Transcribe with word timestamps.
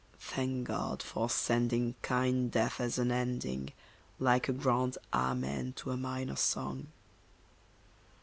Thank 0.19 0.65
God 0.67 1.03
for 1.03 1.29
sending 1.29 1.93
kind 2.01 2.49
death 2.49 2.79
as 2.81 2.97
an 2.97 3.11
ending, 3.11 3.71
Like 4.17 4.49
a 4.49 4.51
grand 4.51 4.97
Amen 5.13 5.73
to 5.73 5.91
a 5.91 5.95
minor 5.97 6.35
song. 6.37 6.87